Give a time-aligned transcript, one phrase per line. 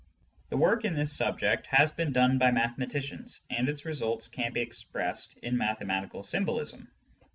[0.49, 4.61] The work in this subject has been done by mathematicians, and its results can be
[4.61, 6.87] expressed in mathematical symbolism.